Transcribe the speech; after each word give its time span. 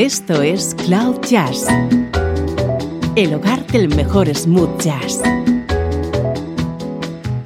Esto 0.00 0.40
es 0.40 0.74
Cloud 0.86 1.20
Jazz, 1.28 1.66
el 3.16 3.34
hogar 3.34 3.66
del 3.66 3.94
mejor 3.94 4.34
smooth 4.34 4.80
jazz, 4.80 5.20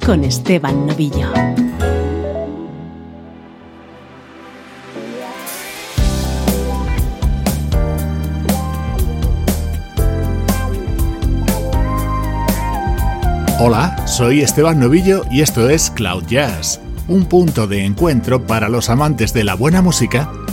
con 0.05 0.23
Esteban 0.23 0.87
Novillo. 0.87 1.27
Hola, 13.59 14.07
soy 14.07 14.39
Esteban 14.39 14.79
Novillo 14.79 15.25
y 15.29 15.41
esto 15.41 15.69
es 15.69 15.91
Cloud 15.91 16.23
Jazz, 16.27 16.79
un 17.09 17.25
punto 17.25 17.67
de 17.67 17.83
encuentro 17.83 18.47
para 18.47 18.69
los 18.69 18.89
amantes 18.89 19.33
de 19.33 19.43
la 19.43 19.55
buena 19.55 19.81
música 19.81 20.31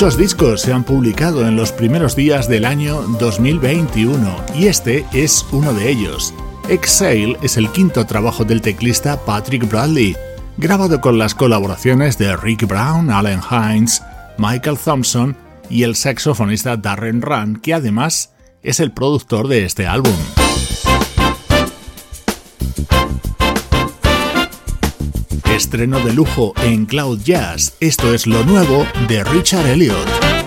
Muchos 0.00 0.16
discos 0.16 0.62
se 0.62 0.72
han 0.72 0.82
publicado 0.82 1.46
en 1.46 1.56
los 1.56 1.72
primeros 1.72 2.16
días 2.16 2.48
del 2.48 2.64
año 2.64 3.02
2021 3.20 4.34
y 4.54 4.68
este 4.68 5.04
es 5.12 5.44
uno 5.52 5.74
de 5.74 5.90
ellos. 5.90 6.32
Exhale 6.70 7.36
es 7.42 7.58
el 7.58 7.70
quinto 7.70 8.06
trabajo 8.06 8.46
del 8.46 8.62
teclista 8.62 9.22
Patrick 9.26 9.68
Bradley, 9.68 10.16
grabado 10.56 11.02
con 11.02 11.18
las 11.18 11.34
colaboraciones 11.34 12.16
de 12.16 12.34
Rick 12.34 12.66
Brown, 12.66 13.10
Allen 13.10 13.42
Hines, 13.50 14.02
Michael 14.38 14.78
Thompson 14.82 15.36
y 15.68 15.82
el 15.82 15.94
saxofonista 15.94 16.78
Darren 16.78 17.20
Run, 17.20 17.56
que 17.56 17.74
además 17.74 18.32
es 18.62 18.80
el 18.80 18.92
productor 18.92 19.48
de 19.48 19.66
este 19.66 19.86
álbum. 19.86 20.16
Estreno 25.60 26.00
de 26.00 26.14
lujo 26.14 26.54
en 26.62 26.86
Cloud 26.86 27.20
Jazz. 27.22 27.74
Esto 27.80 28.14
es 28.14 28.26
lo 28.26 28.42
nuevo 28.44 28.86
de 29.08 29.22
Richard 29.24 29.66
Elliot. 29.66 30.39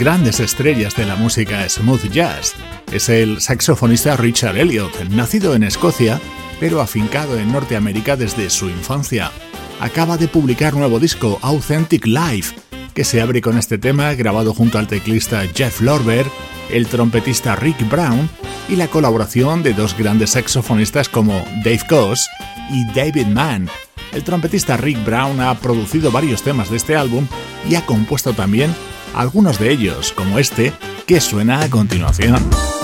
Grandes 0.00 0.40
estrellas 0.40 0.96
de 0.96 1.04
la 1.04 1.14
música 1.14 1.68
smooth 1.68 2.10
jazz 2.10 2.54
es 2.90 3.10
el 3.10 3.38
saxofonista 3.38 4.16
Richard 4.16 4.56
Elliot, 4.56 5.10
nacido 5.10 5.54
en 5.54 5.62
Escocia, 5.62 6.18
pero 6.58 6.80
afincado 6.80 7.38
en 7.38 7.52
Norteamérica 7.52 8.16
desde 8.16 8.48
su 8.48 8.70
infancia. 8.70 9.30
Acaba 9.78 10.16
de 10.16 10.26
publicar 10.26 10.72
nuevo 10.72 10.98
disco, 10.98 11.38
Authentic 11.42 12.06
Life, 12.06 12.56
que 12.94 13.04
se 13.04 13.20
abre 13.20 13.42
con 13.42 13.58
este 13.58 13.76
tema 13.76 14.14
grabado 14.14 14.54
junto 14.54 14.78
al 14.78 14.88
teclista 14.88 15.42
Jeff 15.54 15.82
Lorber, 15.82 16.24
el 16.70 16.86
trompetista 16.86 17.54
Rick 17.56 17.86
Brown 17.90 18.30
y 18.70 18.76
la 18.76 18.88
colaboración 18.88 19.62
de 19.62 19.74
dos 19.74 19.94
grandes 19.98 20.30
saxofonistas 20.30 21.10
como 21.10 21.44
Dave 21.62 21.82
Koz 21.86 22.26
y 22.70 22.86
David 22.94 23.26
Mann. 23.26 23.68
El 24.14 24.24
trompetista 24.24 24.78
Rick 24.78 25.04
Brown 25.04 25.40
ha 25.40 25.54
producido 25.60 26.10
varios 26.10 26.42
temas 26.42 26.70
de 26.70 26.78
este 26.78 26.96
álbum 26.96 27.26
y 27.68 27.74
ha 27.74 27.84
compuesto 27.84 28.32
también 28.32 28.74
algunos 29.14 29.58
de 29.58 29.70
ellos, 29.70 30.12
como 30.12 30.38
este, 30.38 30.72
que 31.06 31.20
suena 31.20 31.62
a 31.62 31.70
continuación. 31.70 32.79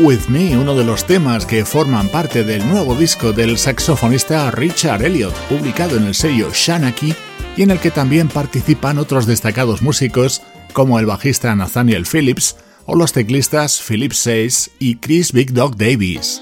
With 0.00 0.28
Me, 0.28 0.56
uno 0.56 0.76
de 0.76 0.84
los 0.84 1.06
temas 1.06 1.44
que 1.44 1.64
forman 1.64 2.08
parte 2.08 2.44
del 2.44 2.66
nuevo 2.68 2.94
disco 2.94 3.32
del 3.32 3.58
saxofonista 3.58 4.50
Richard 4.52 5.04
Elliot, 5.04 5.34
publicado 5.48 5.96
en 5.96 6.04
el 6.04 6.14
sello 6.14 6.50
Shanaki 6.52 7.14
y 7.56 7.62
en 7.62 7.72
el 7.72 7.80
que 7.80 7.90
también 7.90 8.28
participan 8.28 8.98
otros 8.98 9.26
destacados 9.26 9.82
músicos 9.82 10.42
como 10.72 11.00
el 11.00 11.06
bajista 11.06 11.54
Nathaniel 11.56 12.06
Phillips 12.06 12.56
o 12.86 12.94
los 12.94 13.12
teclistas 13.12 13.82
Philip 13.82 14.12
Says 14.12 14.70
y 14.78 14.96
Chris 14.96 15.32
Big 15.32 15.52
Dog 15.52 15.76
Davis. 15.76 16.40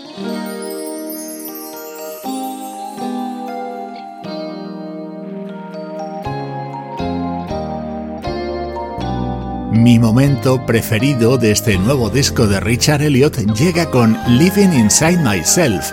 Mi 9.87 10.01
momento 10.01 10.67
preferido 10.67 11.39
de 11.39 11.53
este 11.53 11.79
nuevo 11.79 12.11
disco 12.11 12.49
de 12.49 12.59
Richard 12.59 13.03
Elliot 13.03 13.37
llega 13.55 13.89
con 13.89 14.19
Living 14.27 14.73
Inside 14.73 15.19
Myself, 15.19 15.93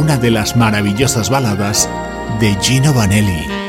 una 0.00 0.16
de 0.16 0.30
las 0.30 0.56
maravillosas 0.56 1.30
baladas 1.30 1.90
de 2.38 2.54
Gino 2.62 2.94
Vanelli. 2.94 3.63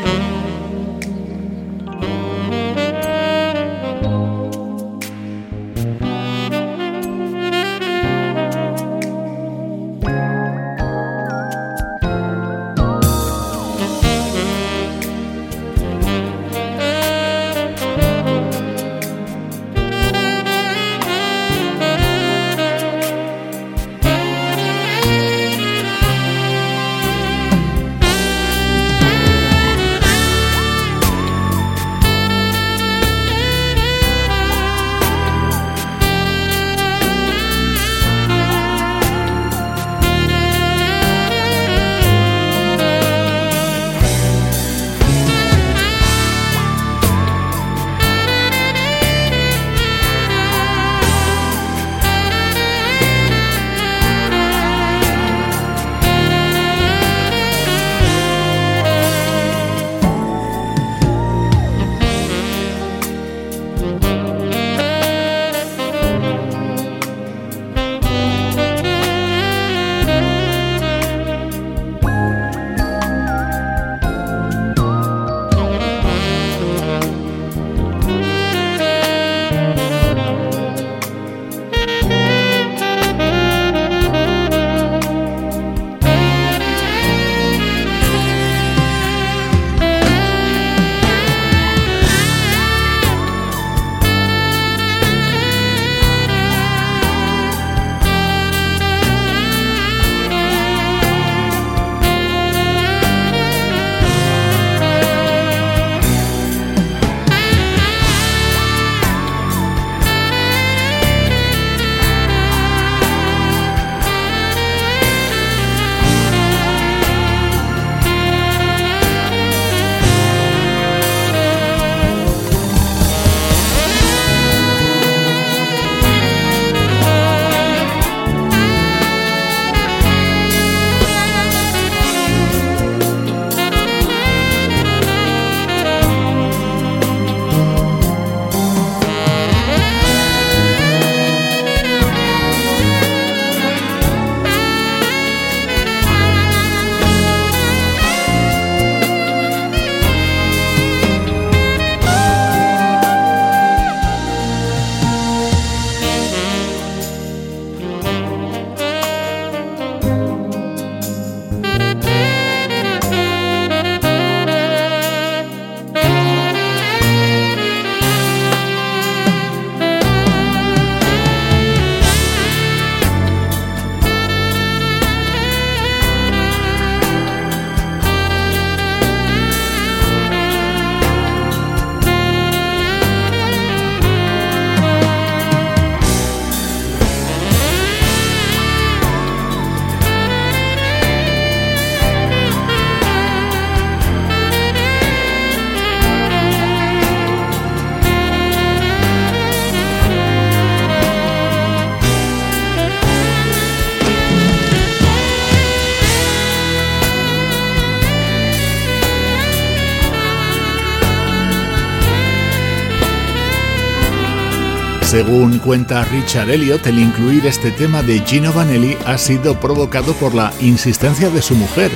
Cuenta 215.66 216.06
Richard 216.06 216.52
Elliot, 216.52 216.86
el 216.86 217.00
incluir 217.00 217.48
este 217.48 217.72
tema 217.72 218.04
de 218.04 218.20
Gino 218.20 218.54
Vanelli 218.54 218.96
ha 219.08 219.18
sido 219.18 219.60
provocado 219.60 220.14
por 220.14 220.36
la 220.36 220.54
insistencia 220.62 221.32
de 221.32 221.42
su 221.42 221.56
mujer, 221.56 221.92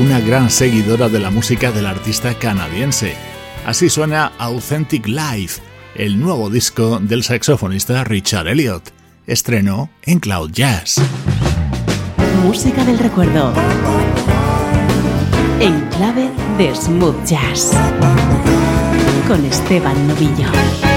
una 0.00 0.20
gran 0.20 0.48
seguidora 0.48 1.10
de 1.10 1.20
la 1.20 1.30
música 1.30 1.70
del 1.70 1.84
artista 1.84 2.32
canadiense. 2.34 3.14
Así 3.66 3.90
suena 3.90 4.32
Authentic 4.38 5.06
Life, 5.06 5.60
el 5.94 6.18
nuevo 6.18 6.48
disco 6.48 6.98
del 6.98 7.22
saxofonista 7.22 8.04
Richard 8.04 8.48
Elliot. 8.48 8.90
Estreno 9.26 9.90
en 10.02 10.18
Cloud 10.18 10.50
Jazz. 10.50 10.96
Música 12.42 12.82
del 12.84 12.98
recuerdo. 12.98 13.52
En 15.60 15.78
clave 15.90 16.30
de 16.56 16.74
smooth 16.74 17.22
jazz. 17.26 17.72
Con 19.28 19.44
Esteban 19.44 20.08
Novillo. 20.08 20.89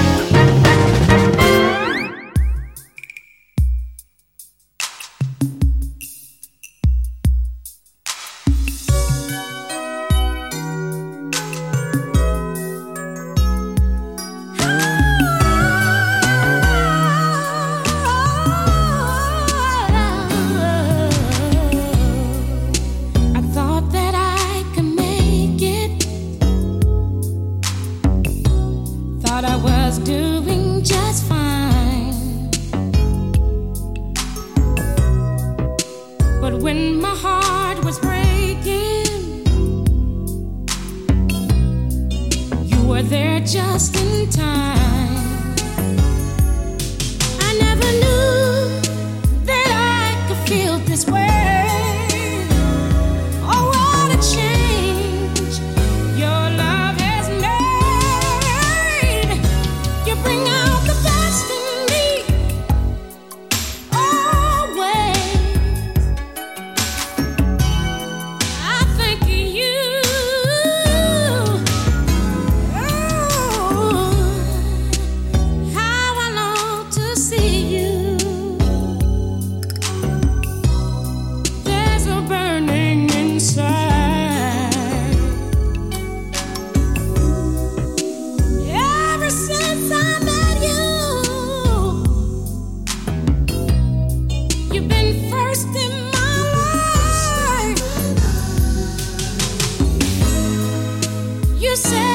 you 101.74 101.78
said 101.78 102.13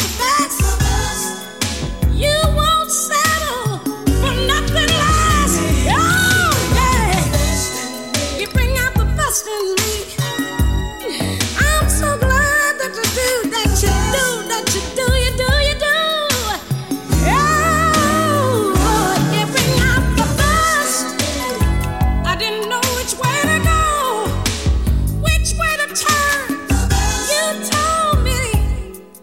the 0.00 0.18
back. 0.18 0.39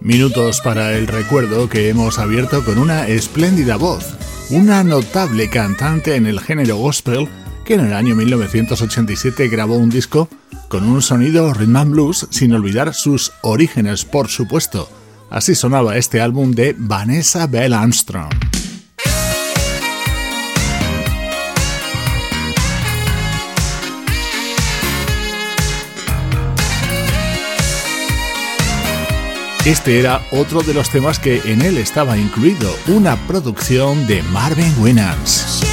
Minutos 0.07 0.61
para 0.61 0.93
el 0.93 1.05
recuerdo 1.05 1.67
que 1.67 1.89
hemos 1.89 2.17
abierto 2.17 2.63
con 2.63 2.77
una 2.77 3.09
espléndida 3.09 3.75
voz, 3.75 4.15
una 4.49 4.81
notable 4.81 5.49
cantante 5.49 6.15
en 6.15 6.25
el 6.25 6.39
género 6.39 6.77
gospel 6.77 7.27
que 7.65 7.73
en 7.73 7.81
el 7.81 7.93
año 7.93 8.15
1987 8.15 9.49
grabó 9.49 9.75
un 9.75 9.89
disco 9.89 10.29
con 10.69 10.85
un 10.85 11.01
sonido 11.01 11.53
rhythm 11.53 11.75
and 11.75 11.91
blues 11.91 12.25
sin 12.29 12.53
olvidar 12.53 12.93
sus 12.93 13.33
orígenes, 13.41 14.05
por 14.05 14.29
supuesto. 14.29 14.89
Así 15.29 15.55
sonaba 15.55 15.97
este 15.97 16.21
álbum 16.21 16.51
de 16.51 16.73
Vanessa 16.77 17.45
Bell 17.45 17.73
Armstrong. 17.73 18.46
Este 29.67 29.99
era 29.99 30.21
otro 30.31 30.61
de 30.61 30.73
los 30.73 30.89
temas 30.89 31.19
que 31.19 31.41
en 31.43 31.61
él 31.61 31.77
estaba 31.77 32.17
incluido, 32.17 32.73
una 32.87 33.17
producción 33.27 34.07
de 34.07 34.23
Marvin 34.23 34.73
Winans. 34.79 35.66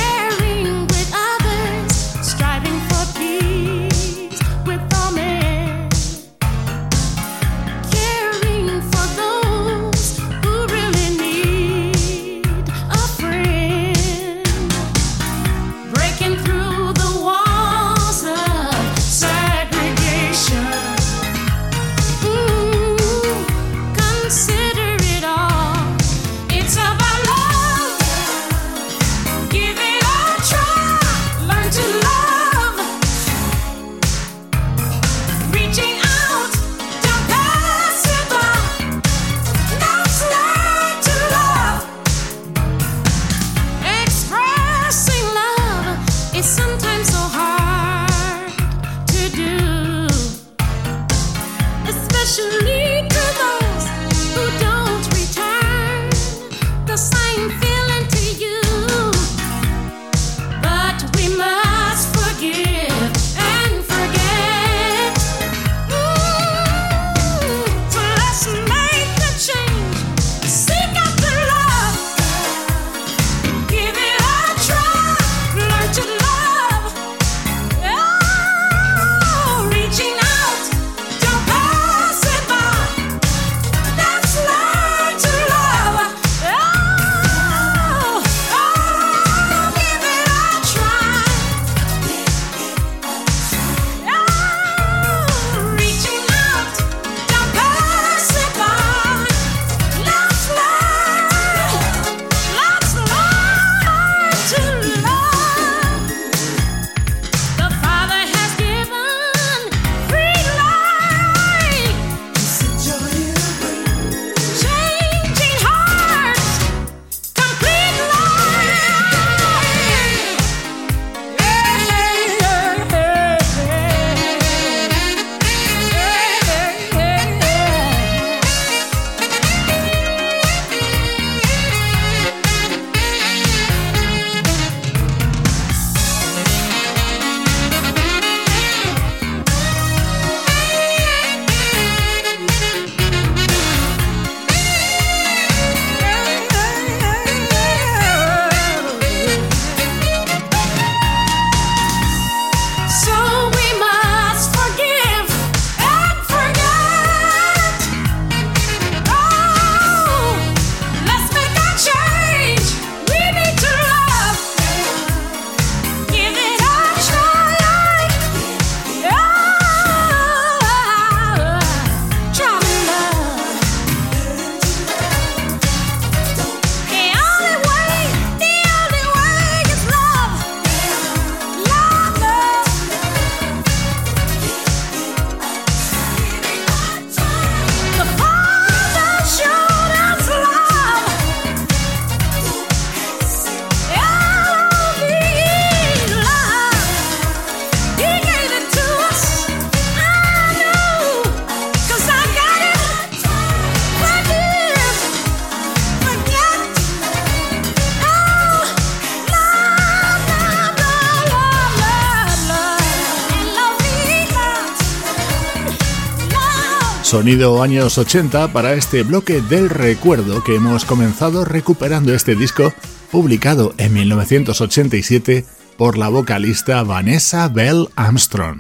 Sonido 217.14 217.62
años 217.62 217.96
80 217.96 218.53
para 218.53 218.72
este 218.72 219.05
bloque 219.05 219.40
del 219.40 219.70
recuerdo 219.70 220.42
que 220.42 220.57
hemos 220.57 220.85
comenzado 220.85 221.44
recuperando 221.44 222.12
este 222.12 222.35
disco 222.35 222.74
publicado 223.12 223.72
en 223.79 223.92
1987 223.92 225.44
por 225.77 225.96
la 225.96 226.09
vocalista 226.09 226.83
Vanessa 226.83 227.46
Bell 227.46 227.87
Armstrong. 227.94 228.59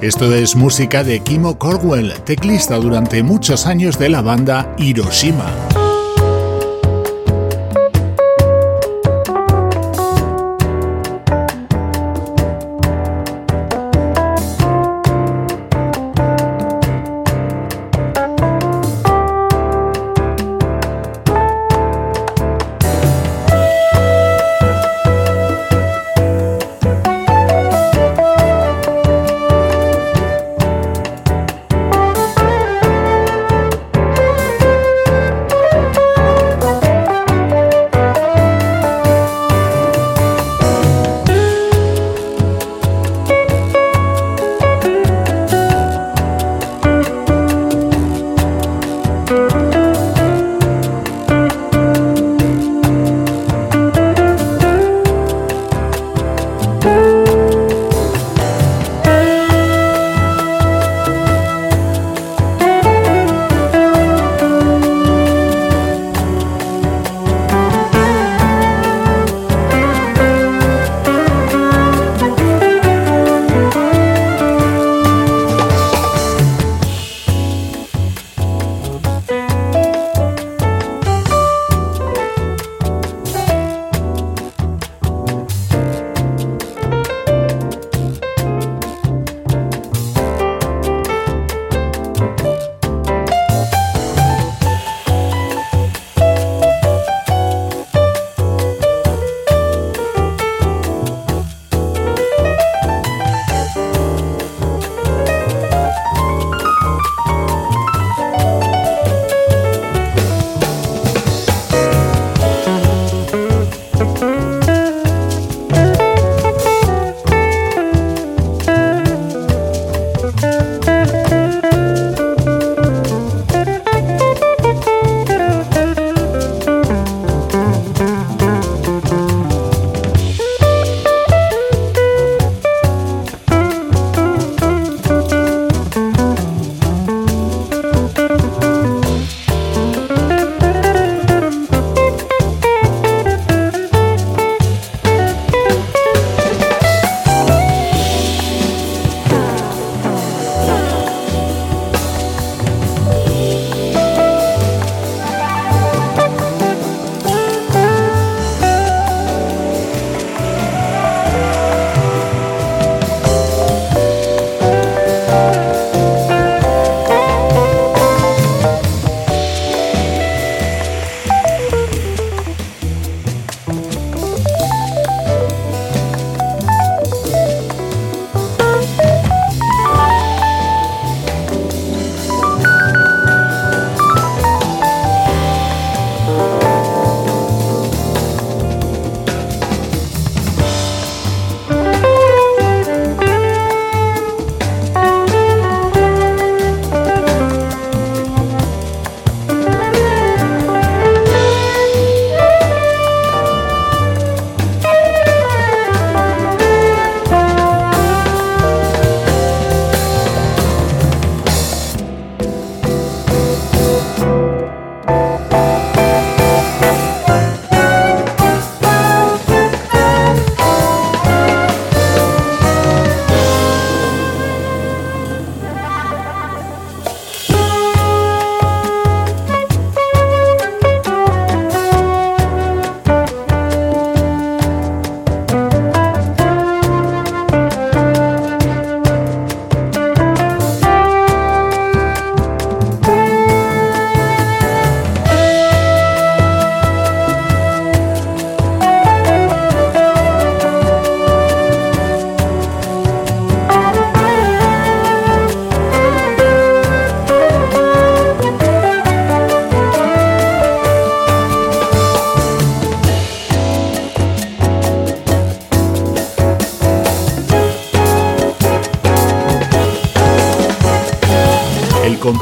Esto 0.00 0.32
es 0.32 0.54
música 0.54 1.02
de 1.02 1.18
Kimo 1.18 1.58
Corwell, 1.58 2.14
teclista 2.24 2.76
durante 2.76 3.24
muchos 3.24 3.66
años 3.66 3.98
de 3.98 4.10
la 4.10 4.22
banda 4.22 4.72
Hiroshima. 4.78 5.52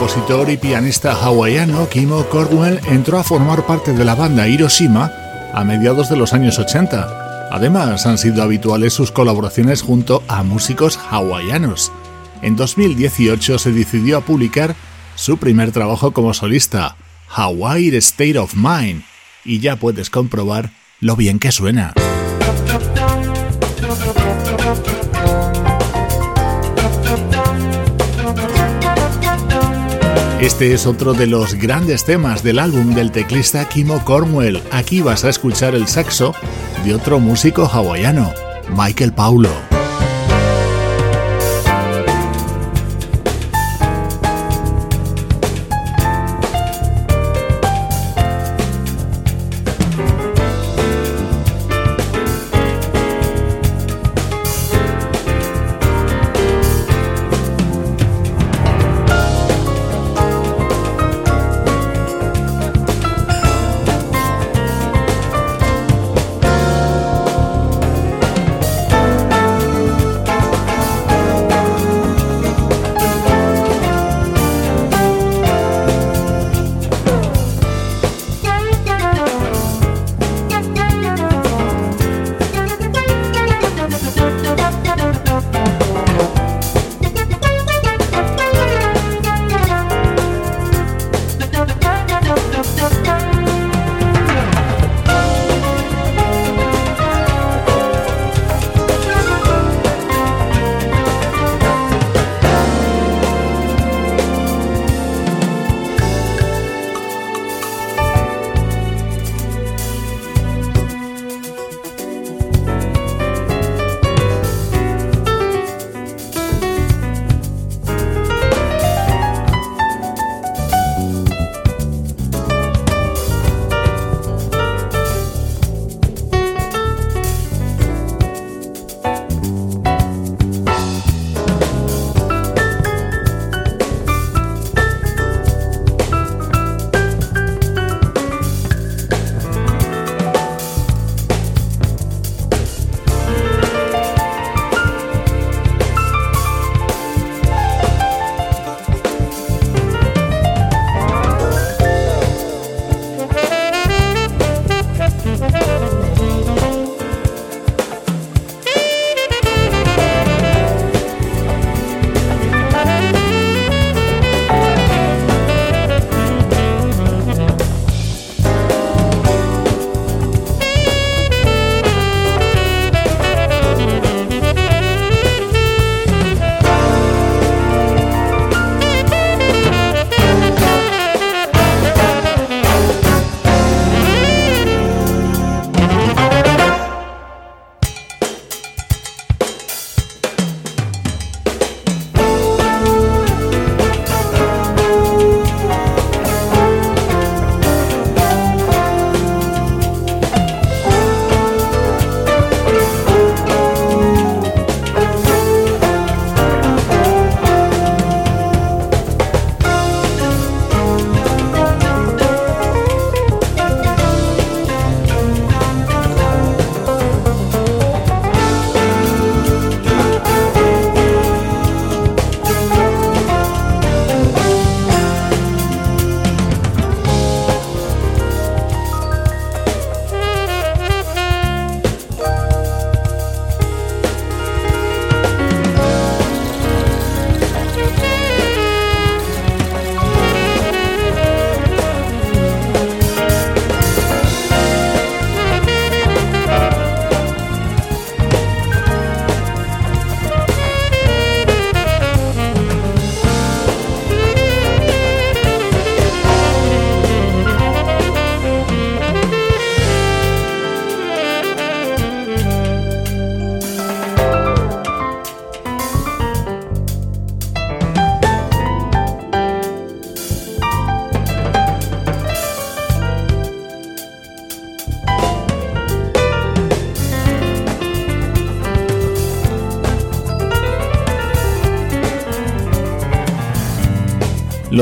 Compositor 0.04 0.50
y 0.50 0.58
pianista 0.58 1.14
hawaiano 1.14 1.88
Kimo 1.88 2.26
Cornwell 2.26 2.78
entró 2.88 3.18
a 3.18 3.24
formar 3.24 3.64
parte 3.64 3.94
de 3.94 4.04
la 4.04 4.14
banda 4.14 4.46
Hiroshima 4.46 5.10
a 5.54 5.64
mediados 5.64 6.10
de 6.10 6.16
los 6.18 6.34
años 6.34 6.58
80. 6.58 7.48
Además, 7.50 8.04
han 8.04 8.18
sido 8.18 8.42
habituales 8.42 8.92
sus 8.92 9.10
colaboraciones 9.10 9.80
junto 9.80 10.22
a 10.28 10.42
músicos 10.42 10.98
hawaianos. 11.10 11.90
En 12.42 12.54
2018 12.54 13.58
se 13.58 13.72
decidió 13.72 14.18
a 14.18 14.20
publicar 14.20 14.76
su 15.14 15.38
primer 15.38 15.72
trabajo 15.72 16.12
como 16.12 16.34
solista, 16.34 16.96
Hawaii 17.34 17.96
State 17.96 18.38
of 18.38 18.54
Mind, 18.56 19.04
y 19.42 19.60
ya 19.60 19.76
puedes 19.76 20.10
comprobar 20.10 20.70
lo 21.00 21.16
bien 21.16 21.38
que 21.38 21.50
suena. 21.50 21.94
Este 30.44 30.74
es 30.74 30.86
otro 30.86 31.14
de 31.14 31.26
los 31.26 31.54
grandes 31.54 32.04
temas 32.04 32.42
del 32.42 32.58
álbum 32.58 32.94
del 32.94 33.10
teclista 33.10 33.66
Kimo 33.66 34.04
Cornwell. 34.04 34.62
Aquí 34.72 35.00
vas 35.00 35.24
a 35.24 35.30
escuchar 35.30 35.74
el 35.74 35.88
saxo 35.88 36.34
de 36.84 36.94
otro 36.94 37.18
músico 37.18 37.64
hawaiano, 37.64 38.30
Michael 38.76 39.14
Paulo. 39.14 39.73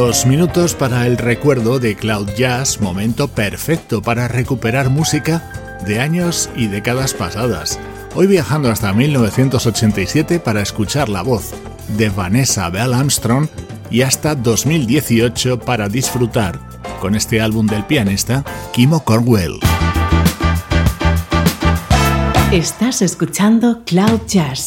Los 0.04 0.26
minutos 0.26 0.74
para 0.74 1.06
el 1.06 1.16
recuerdo 1.16 1.78
de 1.78 1.94
Cloud 1.94 2.30
Jazz, 2.36 2.80
momento 2.80 3.28
perfecto 3.28 4.02
para 4.02 4.26
recuperar 4.26 4.90
música 4.90 5.78
de 5.86 6.00
años 6.00 6.50
y 6.56 6.66
décadas 6.66 7.14
pasadas. 7.14 7.78
Hoy 8.16 8.26
viajando 8.26 8.68
hasta 8.68 8.92
1987 8.92 10.40
para 10.40 10.60
escuchar 10.60 11.08
la 11.08 11.22
voz 11.22 11.52
de 11.96 12.08
Vanessa 12.08 12.68
Bell 12.68 12.94
Armstrong 12.94 13.46
y 13.92 14.02
hasta 14.02 14.34
2018 14.34 15.60
para 15.60 15.88
disfrutar 15.88 16.58
con 17.00 17.14
este 17.14 17.40
álbum 17.40 17.68
del 17.68 17.84
pianista 17.84 18.44
Kimo 18.72 19.04
Cornwell. 19.04 19.60
Estás 22.50 23.02
escuchando 23.02 23.84
Cloud 23.86 24.22
Jazz 24.26 24.66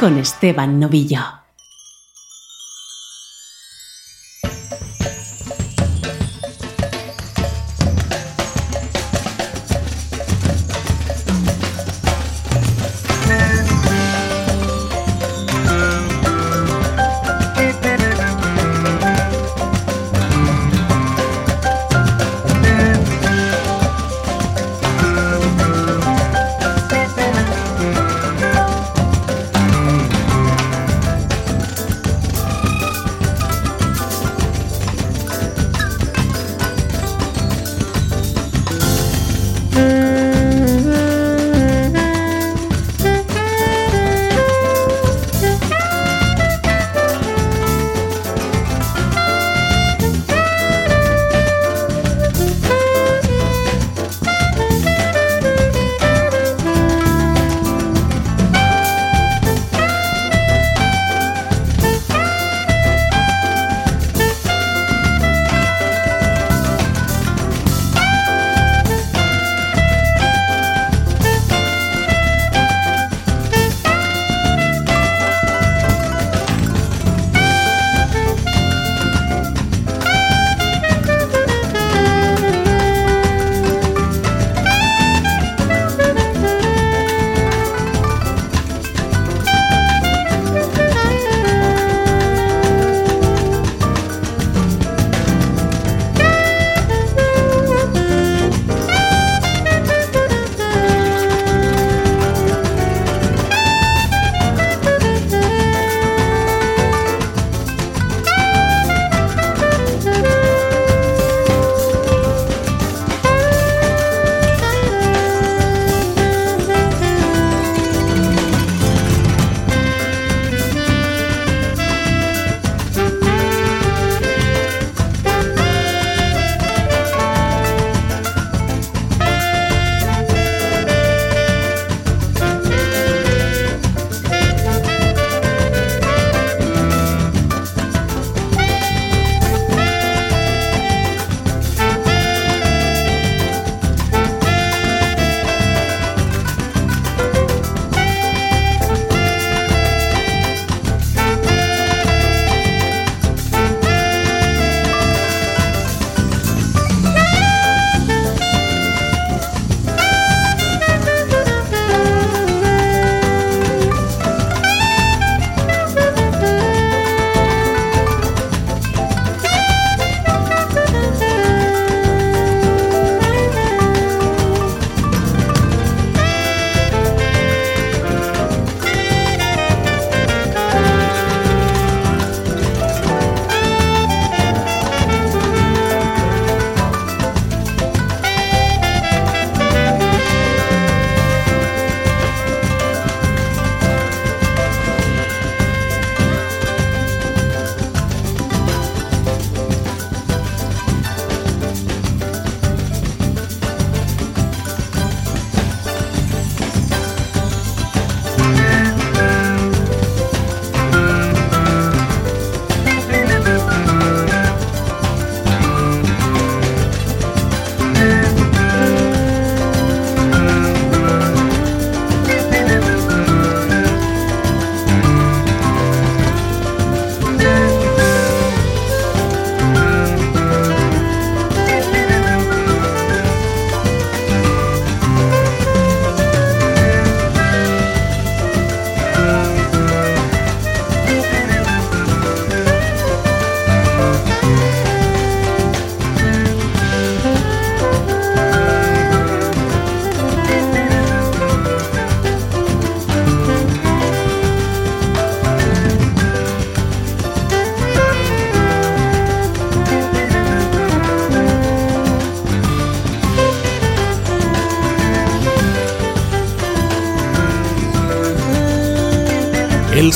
con 0.00 0.16
Esteban 0.16 0.80
Novillo. 0.80 1.41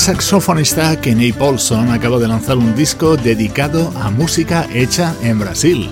Saxofonista 0.07 1.01
Kenny 1.01 1.33
Paulson 1.33 1.91
acaba 1.91 2.21
de 2.21 2.29
lanzar 2.29 2.57
un 2.59 2.77
disco 2.77 3.17
dedicado 3.17 3.93
a 3.97 4.09
música 4.09 4.69
hecha 4.73 5.17
en 5.21 5.41
Brasil. 5.41 5.91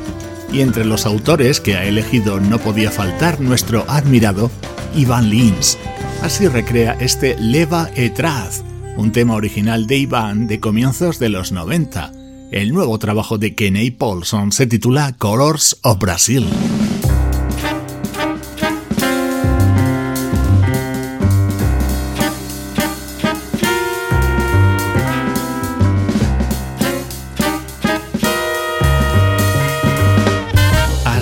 Y 0.52 0.60
entre 0.60 0.84
los 0.84 1.04
autores 1.04 1.60
que 1.60 1.74
ha 1.74 1.84
elegido 1.84 2.38
no 2.38 2.60
podía 2.60 2.92
faltar 2.92 3.40
nuestro 3.40 3.84
admirado 3.88 4.52
Ivan 4.94 5.30
Lins. 5.30 5.76
Así 6.22 6.46
recrea 6.46 6.96
este 7.00 7.36
Leva 7.40 7.90
Etraz, 7.96 8.62
un 8.96 9.10
tema 9.10 9.34
original 9.34 9.88
de 9.88 9.96
Ivan 9.96 10.46
de 10.46 10.60
comienzos 10.60 11.18
de 11.18 11.30
los 11.30 11.50
90. 11.50 12.12
El 12.52 12.72
nuevo 12.72 13.00
trabajo 13.00 13.36
de 13.36 13.56
Kenny 13.56 13.90
Paulson 13.90 14.52
se 14.52 14.68
titula 14.68 15.16
Colors 15.18 15.78
of 15.82 15.98
Brazil. 15.98 16.46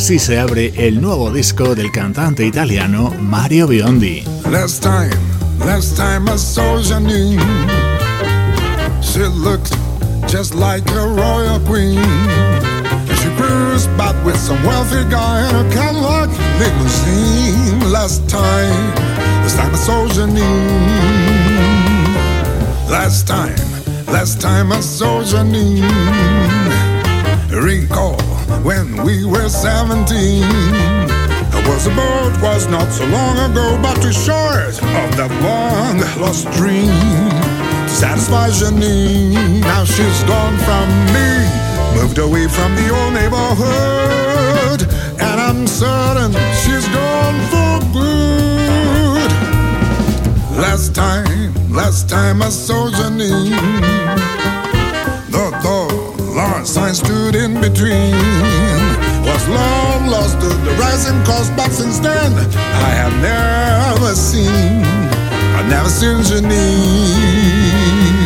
Así 0.03 0.19
se 0.19 0.41
abre 0.41 0.73
el 0.77 1.01
nuevo 1.01 1.31
disco 1.31 1.77
del 1.77 1.93
cantante 1.93 2.45
italiano 2.45 3.15
Mario 3.21 3.69
Biondi. 3.69 4.25
Last 4.51 4.83
time, 4.83 5.15
last 5.61 5.97
time 5.97 6.29
I 6.29 6.37
saw 6.37 6.81
Janine, 6.83 7.39
she 9.01 9.21
looked 9.21 9.73
just 10.27 10.57
like 10.57 10.83
a 10.91 11.07
royal 11.07 11.61
queen. 11.61 12.03
She 13.15 13.29
cruised 13.37 13.97
back 13.97 14.17
with 14.25 14.37
some 14.39 14.61
wealthy 14.65 15.09
guy 15.09 15.49
in 15.49 15.55
a 15.55 15.73
Cadillac 15.73 16.31
limousine. 16.59 17.93
Last 17.93 18.29
time, 18.29 18.97
last 19.45 19.57
time 19.57 19.73
I 19.73 19.79
saw 19.79 20.09
Janine. 20.09 20.81
Last 22.91 23.29
time, 23.29 23.55
last 24.09 24.41
time 24.41 24.73
I 24.73 24.81
saw 24.81 25.23
Janine. 25.23 25.87
Recall 27.53 28.22
when 28.65 29.03
we 29.05 29.25
were 29.25 29.49
17. 29.49 30.45
I 30.45 31.63
was 31.69 31.87
a 31.87 31.91
boat, 31.91 32.41
was 32.43 32.67
not 32.69 32.91
so 32.93 33.05
long 33.07 33.37
ago, 33.51 33.79
but 33.83 34.01
too 34.01 34.13
short 34.13 34.75
of 34.79 35.11
that 35.19 35.33
long 35.43 35.99
lost 36.21 36.51
dream 36.53 36.87
to 36.87 37.89
satisfy 37.89 38.49
Janine. 38.51 39.61
Now 39.61 39.85
she's 39.85 40.23
gone 40.25 40.57
from 40.67 40.89
me, 41.15 41.31
moved 42.01 42.19
away 42.19 42.47
from 42.49 42.75
the 42.77 42.89
old 42.91 43.15
neighborhood, 43.15 44.83
and 45.21 45.41
I'm 45.41 45.67
certain 45.67 46.33
she's 46.63 46.87
gone 46.89 47.39
for 47.53 47.75
good. 47.93 49.33
Last 50.57 50.95
time, 50.95 51.53
last 51.71 52.09
time 52.09 52.43
I 52.43 52.49
saw 52.49 52.89
Janine 52.91 54.62
sign 56.67 56.95
stood 56.95 57.35
in 57.35 57.61
between. 57.61 58.13
Was 59.25 59.49
long 59.49 60.07
lost 60.07 60.41
to 60.41 60.49
the 60.49 60.73
rising 60.79 61.23
cost, 61.25 61.55
but 61.57 61.71
since 61.71 61.99
then 61.99 62.33
I 62.33 62.91
have 63.01 63.15
never 63.21 64.15
seen, 64.15 64.85
I've 65.57 65.69
never 65.69 65.89
seen 65.89 66.19
Janine. 66.19 68.22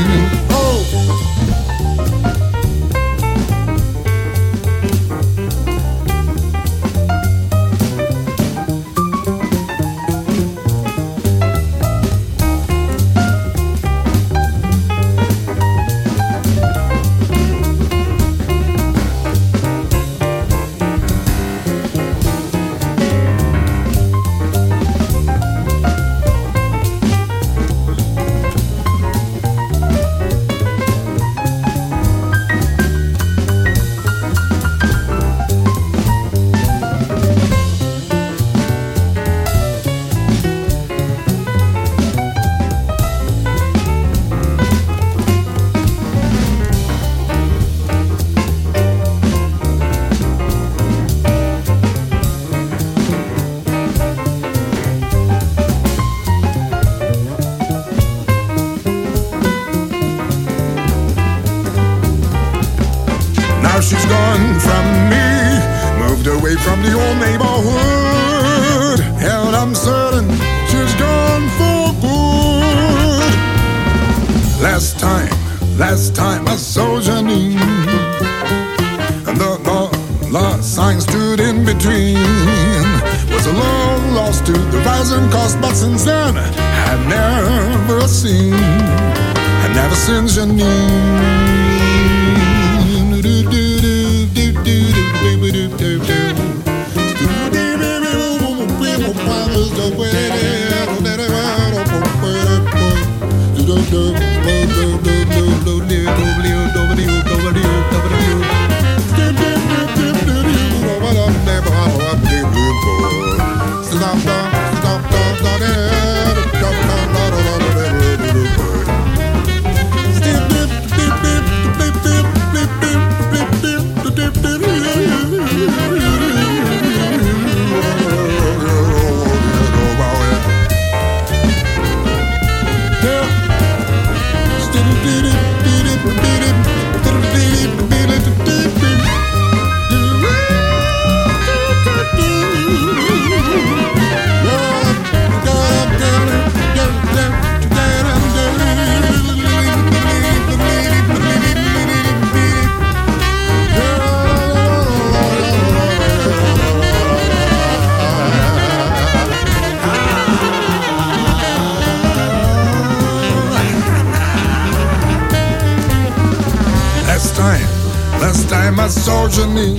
doesn't 85.17 85.61
but 85.61 85.75
since 85.75 86.05
then 86.05 86.37
I've 86.37 87.07
never 87.09 88.07
seen, 88.09 88.53
I've 88.53 89.75
never 89.75 89.95
seen 89.95 90.25
Janine. 90.27 91.56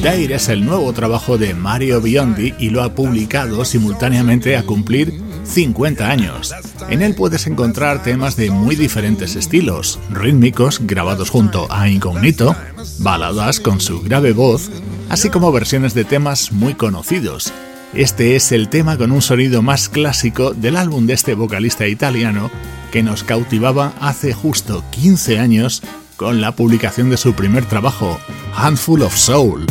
Dair 0.08 0.32
es 0.32 0.48
el 0.48 0.66
nuevo 0.66 0.94
trabajo 0.94 1.38
de 1.38 1.54
Mario 1.54 2.00
Biondi 2.00 2.54
y 2.58 2.70
lo 2.70 2.82
ha 2.82 2.96
publicado 2.96 3.66
simultáneamente 3.66 4.56
a 4.56 4.64
cumplir 4.64 5.20
50 5.44 6.10
años. 6.10 6.56
En 6.90 7.02
él 7.02 7.14
puedes 7.14 7.46
encontrar 7.46 8.04
temas 8.04 8.38
de 8.38 8.50
muy 8.50 8.78
diferentes 8.78 9.36
estilos, 9.36 10.00
rítmicos 10.10 10.80
grabados 10.82 11.30
junto 11.30 11.70
a 11.70 11.90
Incognito, 11.90 12.56
baladas 13.00 13.60
con 13.60 13.82
su 13.82 14.02
grave 14.02 14.32
voz, 14.32 14.72
así 15.10 15.30
como 15.30 15.52
versiones 15.52 15.94
de 15.94 16.06
temas 16.06 16.54
muy 16.54 16.74
conocidos. 16.74 17.52
Este 17.94 18.38
es 18.38 18.54
el 18.54 18.70
tema 18.70 18.98
con 18.98 19.12
un 19.12 19.22
sonido 19.22 19.62
más 19.62 19.90
clásico 19.90 20.54
del 20.54 20.78
álbum 20.78 21.06
de 21.06 21.16
este 21.16 21.34
vocalista 21.34 21.86
italiano 21.86 22.50
que 22.94 23.04
nos 23.04 23.26
cautivaba 23.26 23.92
hace 24.00 24.32
justo 24.32 24.86
15 24.92 25.38
años 25.38 25.84
con 26.16 26.40
la 26.40 26.54
publicación 26.54 27.10
de 27.10 27.18
su 27.18 27.34
primer 27.34 27.66
trabajo, 27.66 28.18
Handful 28.56 29.04
of 29.04 29.14
Soul. 29.14 29.68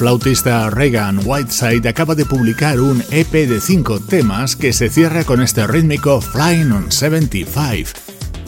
Flautista 0.00 0.70
Reagan 0.70 1.20
Whiteside 1.26 1.86
acaba 1.86 2.14
de 2.14 2.24
publicar 2.24 2.80
un 2.80 3.04
EP 3.10 3.30
de 3.30 3.60
5 3.60 4.00
temas 4.00 4.56
que 4.56 4.72
se 4.72 4.88
cierra 4.88 5.24
con 5.24 5.42
este 5.42 5.66
rítmico 5.66 6.22
Flying 6.22 6.72
on 6.72 6.90
75. 6.90 7.90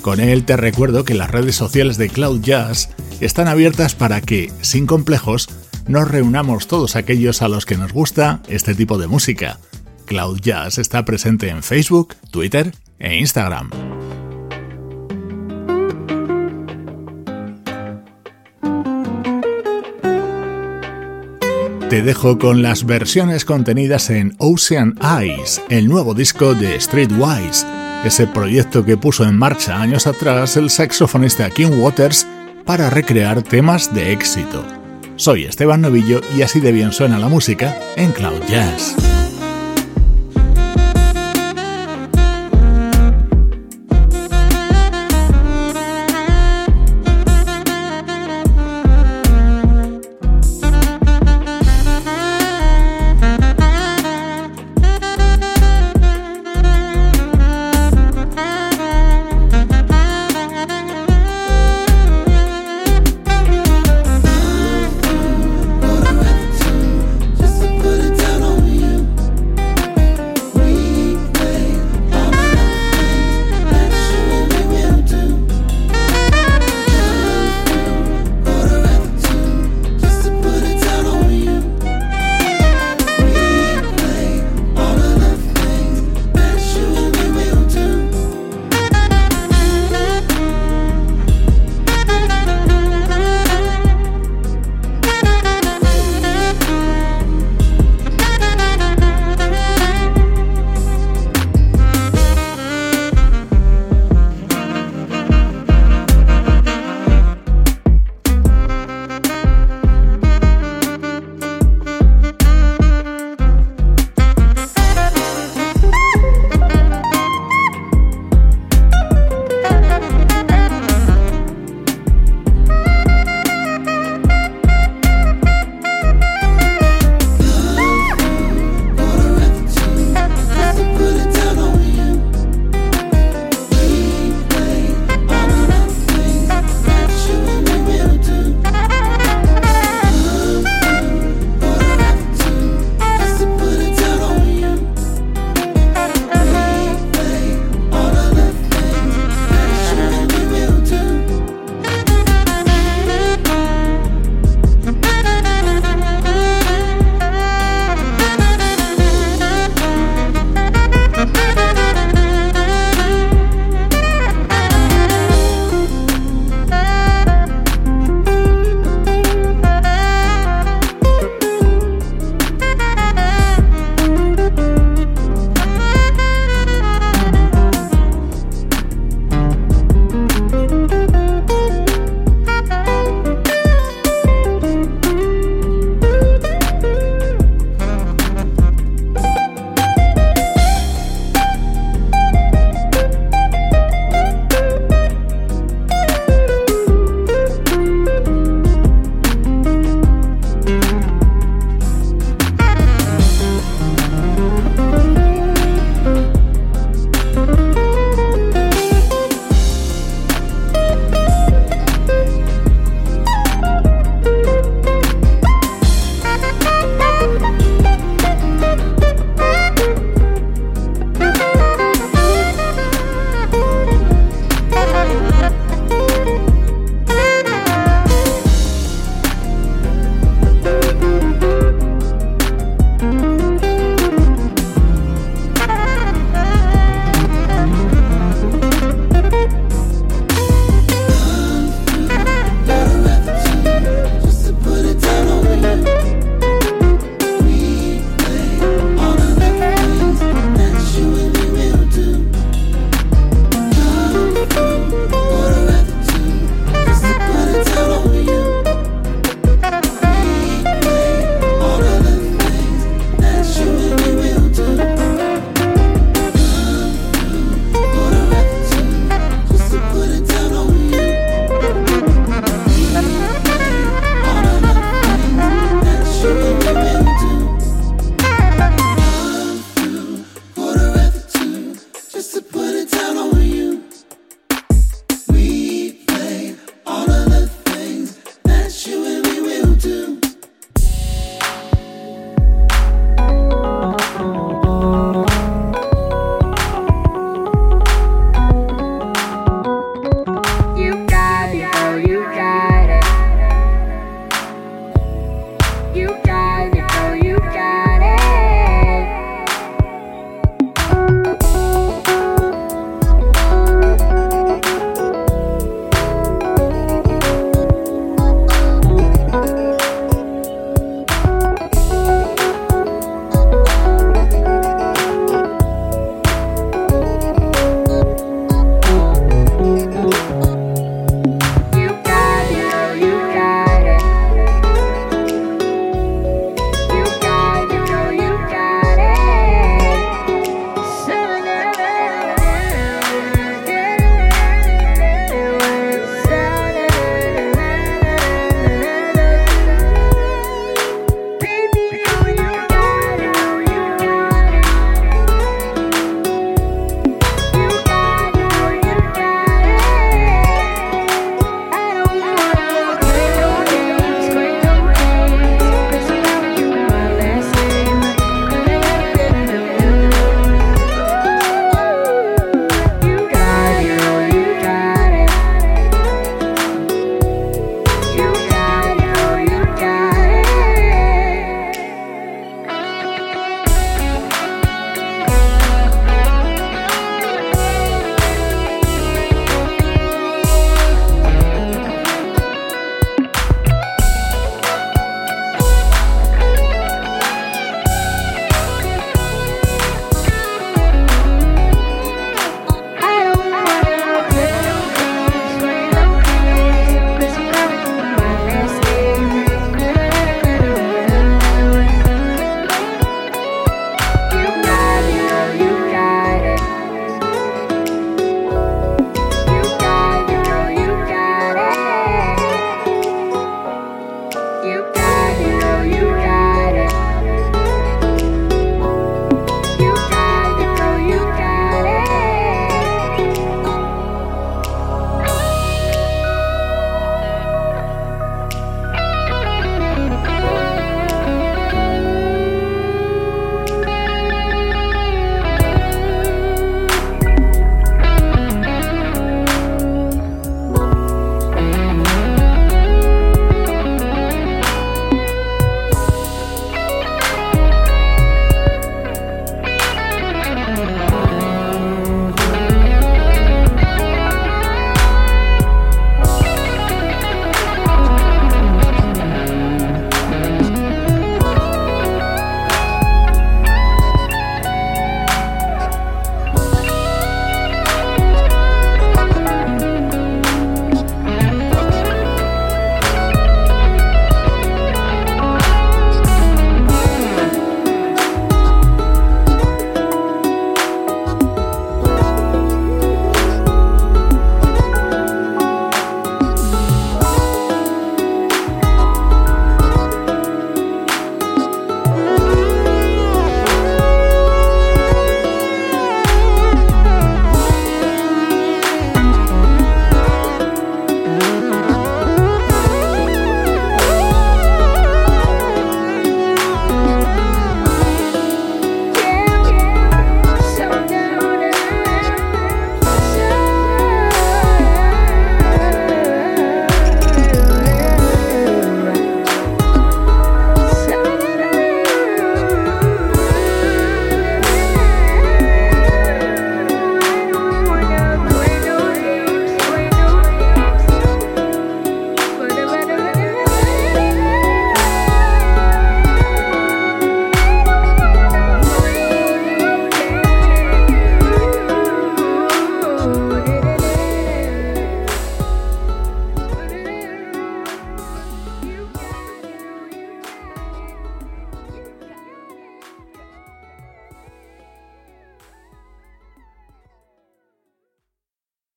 Con 0.00 0.20
él 0.20 0.46
te 0.46 0.56
recuerdo 0.56 1.04
que 1.04 1.12
las 1.12 1.30
redes 1.30 1.54
sociales 1.54 1.98
de 1.98 2.08
Cloud 2.08 2.40
Jazz 2.40 2.88
están 3.20 3.48
abiertas 3.48 3.94
para 3.94 4.22
que, 4.22 4.50
sin 4.62 4.86
complejos, 4.86 5.50
nos 5.86 6.08
reunamos 6.08 6.68
todos 6.68 6.96
aquellos 6.96 7.42
a 7.42 7.48
los 7.48 7.66
que 7.66 7.76
nos 7.76 7.92
gusta 7.92 8.40
este 8.48 8.74
tipo 8.74 8.96
de 8.96 9.08
música. 9.08 9.58
Cloud 10.06 10.40
Jazz 10.40 10.78
está 10.78 11.04
presente 11.04 11.50
en 11.50 11.62
Facebook, 11.62 12.14
Twitter 12.30 12.72
e 12.98 13.18
Instagram. 13.18 13.91
Te 21.92 22.00
dejo 22.00 22.38
con 22.38 22.62
las 22.62 22.86
versiones 22.86 23.44
contenidas 23.44 24.08
en 24.08 24.34
Ocean 24.38 24.98
Eyes, 25.02 25.60
el 25.68 25.88
nuevo 25.88 26.14
disco 26.14 26.54
de 26.54 26.80
Streetwise, 26.80 27.66
ese 28.02 28.26
proyecto 28.26 28.82
que 28.82 28.96
puso 28.96 29.24
en 29.24 29.36
marcha 29.36 29.78
años 29.78 30.06
atrás 30.06 30.56
el 30.56 30.70
saxofonista 30.70 31.50
Kim 31.50 31.78
Waters 31.82 32.26
para 32.64 32.88
recrear 32.88 33.42
temas 33.42 33.92
de 33.92 34.10
éxito. 34.10 34.64
Soy 35.16 35.44
Esteban 35.44 35.82
Novillo 35.82 36.22
y 36.34 36.40
así 36.40 36.60
de 36.60 36.72
bien 36.72 36.92
suena 36.92 37.18
la 37.18 37.28
música 37.28 37.78
en 37.96 38.10
Cloud 38.12 38.40
Jazz. 38.48 38.96